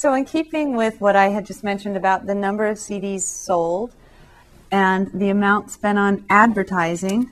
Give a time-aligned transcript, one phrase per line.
[0.00, 3.92] So in keeping with what I had just mentioned about the number of CDs sold
[4.72, 7.28] and the amount spent on advertising,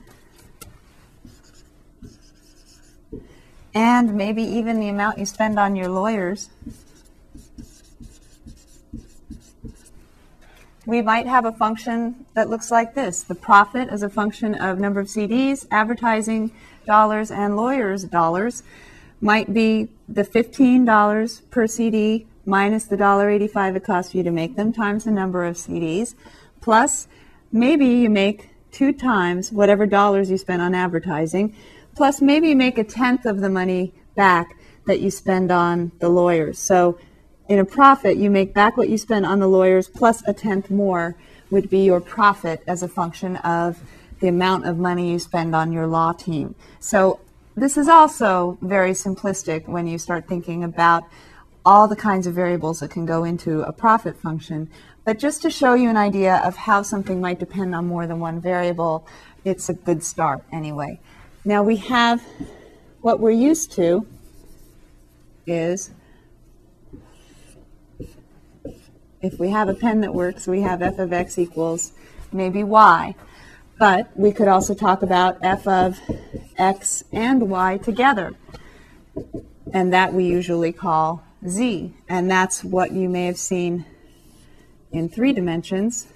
[3.73, 6.51] and maybe even the amount you spend on your lawyers,
[10.85, 13.23] we might have a function that looks like this.
[13.23, 16.51] The profit is a function of number of CDs, advertising
[16.85, 18.61] dollars, and lawyers dollars
[19.21, 24.73] might be the $15 per CD minus the $1.85 it costs you to make them
[24.73, 26.15] times the number of CDs,
[26.61, 27.07] plus
[27.51, 31.55] maybe you make two times whatever dollars you spend on advertising,
[31.95, 36.09] plus maybe you make a tenth of the money back that you spend on the
[36.09, 36.57] lawyers.
[36.57, 36.99] So
[37.47, 40.69] in a profit, you make back what you spend on the lawyers plus a tenth
[40.69, 41.15] more
[41.49, 43.81] would be your profit as a function of
[44.19, 46.55] the amount of money you spend on your law team.
[46.79, 47.19] So
[47.55, 51.03] this is also very simplistic when you start thinking about
[51.65, 54.69] all the kinds of variables that can go into a profit function.
[55.05, 58.19] But just to show you an idea of how something might depend on more than
[58.19, 59.05] one variable,
[59.43, 60.99] it's a good start anyway.
[61.45, 62.21] Now we have
[63.01, 64.05] what we're used to
[65.47, 65.91] is
[69.21, 71.93] if we have a pen that works, we have f of x equals
[72.31, 73.15] maybe y.
[73.77, 75.99] But we could also talk about f of
[76.57, 78.35] x and y together.
[79.73, 81.93] And that we usually call z.
[82.07, 83.85] And that's what you may have seen
[84.91, 86.07] in three dimensions.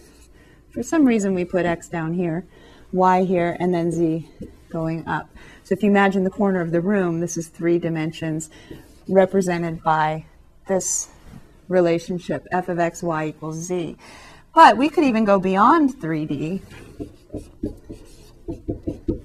[0.71, 2.45] For some reason, we put x down here,
[2.91, 4.29] y here, and then z
[4.69, 5.29] going up.
[5.63, 8.49] So if you imagine the corner of the room, this is three dimensions
[9.07, 10.25] represented by
[10.67, 11.09] this
[11.67, 13.97] relationship, f of x, y equals z.
[14.53, 16.61] But we could even go beyond 3D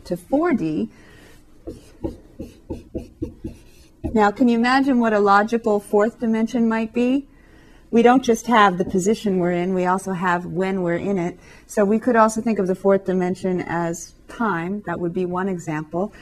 [0.05, 0.89] to 4D.
[4.15, 7.29] Now, can you imagine what a logical fourth dimension might be?
[7.91, 11.39] We don't just have the position we're in, we also have when we're in it.
[11.67, 14.83] So we could also think of the fourth dimension as time.
[14.87, 16.13] That would be one example.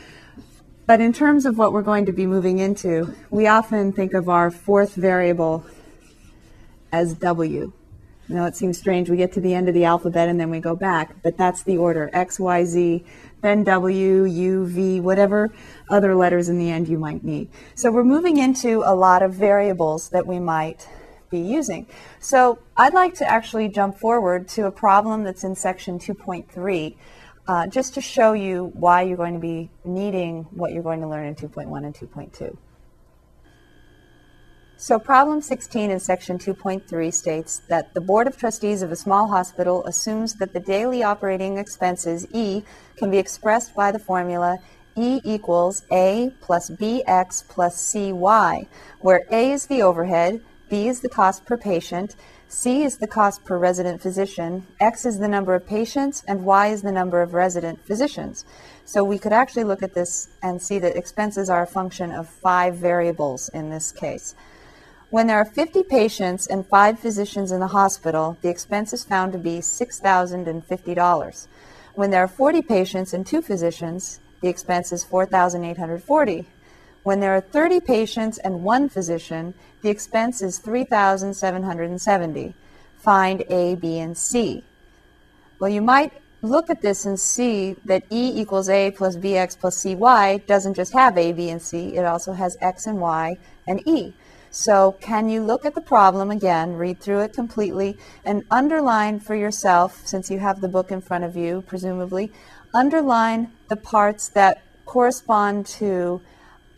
[0.87, 4.29] But in terms of what we're going to be moving into, we often think of
[4.29, 5.65] our fourth variable
[6.91, 7.73] as W.
[8.29, 9.09] You know, it seems strange.
[9.09, 11.63] We get to the end of the alphabet and then we go back, but that's
[11.63, 13.05] the order X, Y, Z,
[13.41, 15.53] then W, U, V, whatever
[15.89, 17.49] other letters in the end you might need.
[17.77, 20.89] So we're moving into a lot of variables that we might
[21.31, 21.87] be using.
[22.19, 26.97] So I'd like to actually jump forward to a problem that's in section 2.3
[27.49, 31.09] uh, just to show you why you're going to be needing what you're going to
[31.09, 32.57] learn in 2.1 and 2.2.
[34.79, 39.29] So problem 16 in section 2.3 states that the Board of Trustees of a small
[39.29, 42.63] hospital assumes that the daily operating expenses, E,
[42.99, 44.59] can be expressed by the formula
[44.95, 48.69] E equals A plus BX plus CY,
[49.01, 52.15] where A is the overhead, B is the cost per patient,
[52.49, 56.67] C is the cost per resident physician, X is the number of patients, and Y
[56.69, 58.45] is the number of resident physicians.
[58.85, 62.29] So we could actually look at this and see that expenses are a function of
[62.29, 64.35] five variables in this case.
[65.09, 69.31] When there are 50 patients and five physicians in the hospital, the expense is found
[69.33, 71.47] to be $6,050.
[71.95, 76.47] When there are 40 patients and two physicians, the expense is 4,840.
[77.05, 82.55] When there are 30 patients and one physician, the expense is 3,770.
[82.99, 84.65] Find A, B, and C.
[85.61, 89.77] Well, you might look at this and see that E equals A plus BX plus
[89.79, 93.39] CY doesn't just have A, B, and C, it also has X and Y
[93.69, 94.13] and E.
[94.51, 99.35] So can you look at the problem again, read through it completely, and underline for
[99.35, 102.33] yourself, since you have the book in front of you, presumably,
[102.73, 106.21] underline the parts that correspond to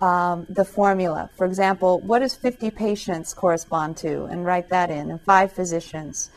[0.01, 1.31] um, the formula.
[1.37, 4.25] For example, what does 50 patients correspond to?
[4.25, 6.31] And write that in, and five physicians.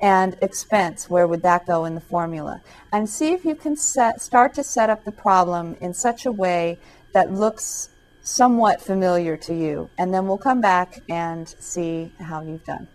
[0.00, 2.60] And expense, where would that go in the formula?
[2.92, 6.32] And see if you can set, start to set up the problem in such a
[6.32, 6.78] way
[7.14, 7.88] that looks
[8.26, 9.88] somewhat familiar to you.
[9.96, 12.88] And then we'll come back and see how you've done.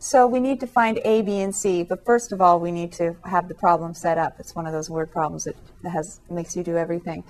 [0.00, 2.92] So we need to find A, B, and C, but first of all, we need
[2.92, 4.34] to have the problem set up.
[4.40, 5.56] It's one of those word problems that
[5.90, 7.24] has makes you do everything.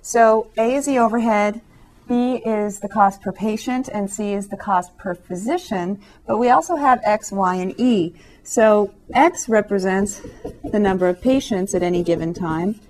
[0.00, 1.60] So A is the overhead,
[2.08, 6.50] B is the cost per patient, and C is the cost per physician, but we
[6.50, 8.14] also have X, Y, and E.
[8.44, 10.22] So X represents
[10.64, 12.80] the number of patients at any given time,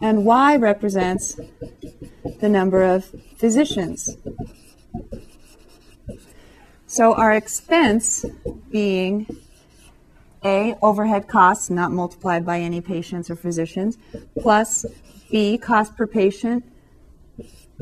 [0.00, 1.38] and Y represents
[2.40, 3.04] the number of
[3.36, 4.16] physicians.
[6.86, 8.24] So our expense
[8.70, 9.26] being
[10.44, 13.98] A, overhead costs not multiplied by any patients or physicians,
[14.38, 14.86] plus
[15.30, 16.64] B, cost per patient,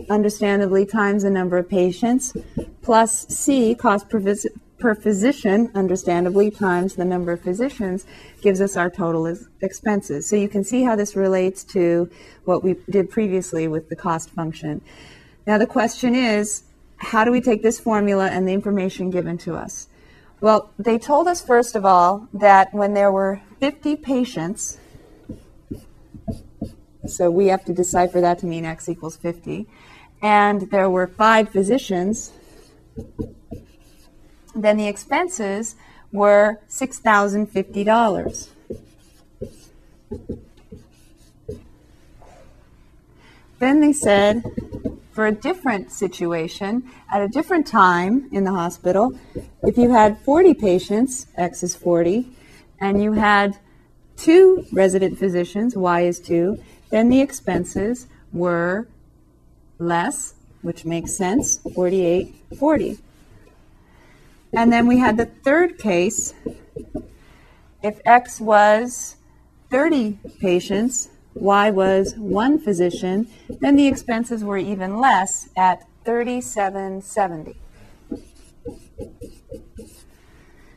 [0.08, 2.34] understandably, times the number of patients,
[2.82, 4.52] plus C, cost per, visit,
[4.84, 8.04] per physician, understandably, times the number of physicians,
[8.42, 10.28] gives us our total expenses.
[10.28, 12.10] So you can see how this relates to
[12.44, 14.82] what we did previously with the cost function.
[15.46, 16.64] Now the question is,
[16.98, 19.88] how do we take this formula and the information given to us?
[20.42, 24.76] Well, they told us, first of all, that when there were 50 patients,
[27.06, 29.66] so we have to decipher that to mean x equals 50,
[30.20, 32.32] and there were five physicians,
[34.54, 35.76] then the expenses
[36.12, 38.48] were $6,050.
[43.58, 44.42] Then they said
[45.12, 49.18] for a different situation at a different time in the hospital,
[49.62, 52.28] if you had 40 patients, X is 40,
[52.80, 53.56] and you had
[54.16, 58.86] two resident physicians, Y is 2, then the expenses were
[59.78, 62.98] less, which makes sense, 48, 40.
[64.56, 66.34] And then we had the third case.
[67.82, 69.16] If X was
[69.70, 73.28] 30 patients, Y was one physician,
[73.60, 77.56] then the expenses were even less at 3770.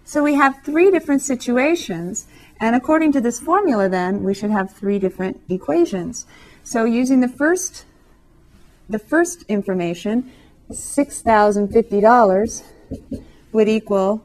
[0.04, 2.28] So we have three different situations,
[2.60, 6.26] and according to this formula then, we should have three different equations.
[6.64, 7.86] So using the first
[8.90, 10.32] the first information,
[10.72, 12.64] $6,050
[13.58, 14.24] would equal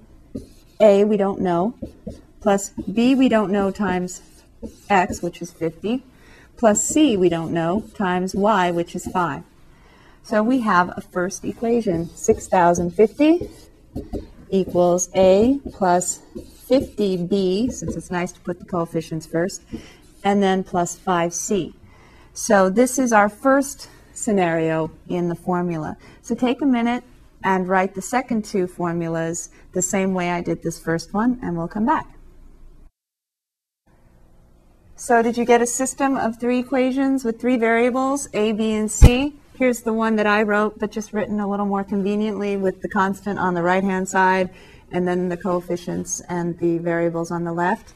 [0.79, 1.75] A, we don't know,
[2.43, 4.21] plus B, we don't know, times
[4.91, 6.05] X, which is 50,
[6.59, 9.43] plus C, we don't know, times Y, which is 5.
[10.23, 13.49] So we have a first equation, 6,050
[14.51, 16.21] equals A plus
[16.69, 19.63] 50B, since it's nice to put the coefficients first,
[20.23, 21.73] and then plus 5C.
[22.35, 25.97] So this is our first scenario in the formula.
[26.21, 27.03] So take a minute
[27.45, 31.57] and write the second two formulas the same way I did this first one, and
[31.57, 32.07] we'll come back.
[34.97, 38.91] So did you get a system of three equations with three variables, a, b, and
[38.91, 39.35] c?
[39.59, 42.89] Here's the one that I wrote, but just written a little more conveniently with the
[42.89, 44.51] constant on the right-hand side,
[44.93, 47.95] and then the coefficients and the variables on the left.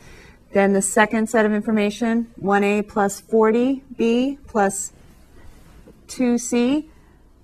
[0.53, 4.93] Then the second set of information, 1a plus 40b plus
[6.09, 6.87] 2c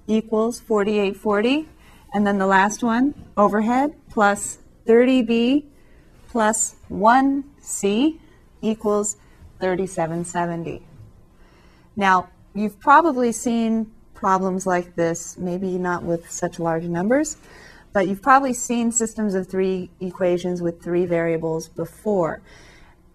[0.06, 1.68] equals 4840.
[2.14, 5.64] And then the last one, overhead plus 30b
[6.28, 8.18] plus 1c
[8.60, 9.16] equals
[9.60, 10.82] 3770.
[11.96, 17.36] Now, you've probably seen problems like this, maybe not with such large numbers,
[17.92, 22.40] but you've probably seen systems of three equations with three variables before.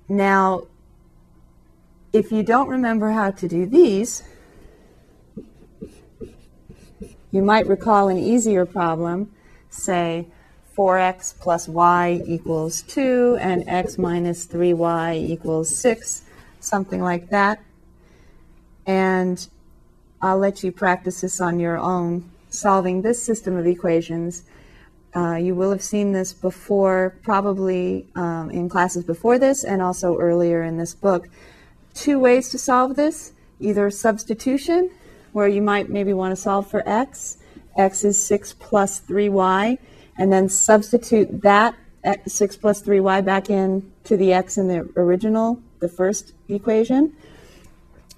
[0.07, 0.67] Now,
[2.13, 4.23] if you don't remember how to do these,
[7.31, 9.31] you might recall an easier problem,
[9.69, 10.27] say
[10.77, 16.23] 4x plus y equals 2 and x minus 3y equals 6,
[16.59, 17.61] something like that.
[18.85, 19.45] And
[20.21, 24.43] I'll let you practice this on your own, solving this system of equations.
[25.15, 30.17] Uh, you will have seen this before, probably um, in classes before this and also
[30.17, 31.27] earlier in this book.
[31.93, 34.91] Two ways to solve this, either substitution
[35.33, 37.37] where you might maybe want to solve for x.
[37.77, 39.77] x is 6 plus 3y,
[40.17, 41.75] and then substitute that
[42.25, 47.13] 6 plus 3y back in to the x in the original, the first equation.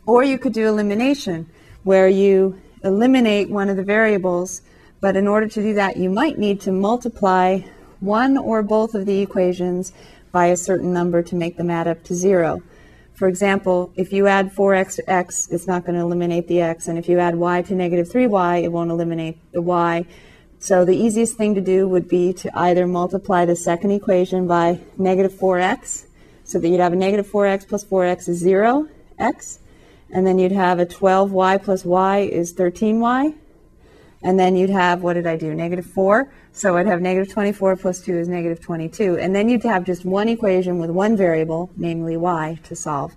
[0.06, 1.50] Or you could do elimination,
[1.84, 4.62] where you eliminate one of the variables,
[5.02, 7.60] but in order to do that, you might need to multiply
[8.00, 9.92] one or both of the equations
[10.32, 12.62] by a certain number to make them add up to zero.
[13.20, 16.88] For example, if you add 4x to x, it's not going to eliminate the x.
[16.88, 20.06] And if you add y to negative 3y, it won't eliminate the y.
[20.60, 24.80] So the easiest thing to do would be to either multiply the second equation by
[24.98, 26.06] negative 4x,
[26.46, 28.88] so that you'd have a negative 4x plus 4x is 0,
[29.20, 29.60] x.
[30.10, 33.36] And then you'd have a 12y plus y is 13y.
[34.22, 36.30] And then you'd have, what did I do, negative 4.
[36.52, 39.18] So I'd have negative 24 plus 2 is negative 22.
[39.18, 43.16] And then you'd have just one equation with one variable, namely y, to solve.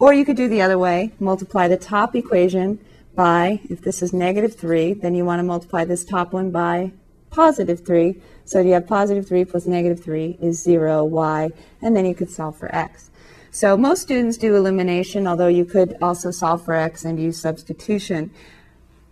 [0.00, 2.78] Or you could do the other way, multiply the top equation
[3.14, 6.92] by, if this is negative 3, then you want to multiply this top one by
[7.30, 8.20] positive 3.
[8.44, 11.50] So you have positive 3 plus negative 3 is 0, y,
[11.82, 13.10] and then you could solve for x.
[13.50, 18.30] So most students do elimination, although you could also solve for x and use substitution.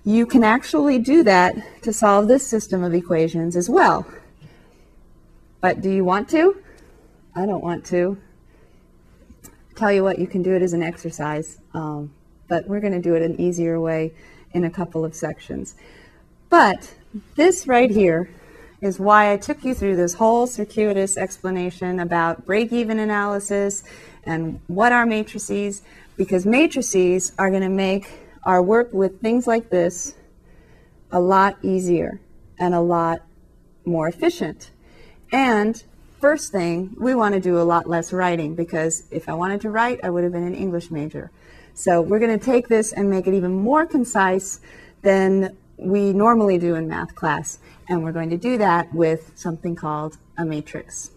[0.07, 4.07] You can actually do that to solve this system of equations as well.
[5.61, 6.63] But do you want to?
[7.35, 8.17] I don't want to.
[9.75, 12.13] Tell you what, you can do it as an exercise, um,
[12.47, 14.13] but we're going to do it an easier way
[14.53, 15.75] in a couple of sections.
[16.51, 16.95] But
[17.35, 18.31] this right here
[18.81, 23.83] is why I took you through this whole circuitous explanation about break-even analysis
[24.23, 25.83] and what are matrices,
[26.17, 28.09] because matrices are going to make
[28.47, 30.15] our work with things like this
[31.11, 32.21] a lot easier
[32.59, 33.21] and a lot
[33.85, 34.71] more efficient.
[35.33, 35.83] And
[36.21, 39.71] first thing, we want to do a lot less writing because if I wanted to
[39.71, 41.31] write, I would have been an English major.
[41.75, 44.61] So we're going to take this and make it even more concise
[45.03, 47.59] than we normally do in math class.
[47.89, 51.11] And we're going to do that with something called a matrix.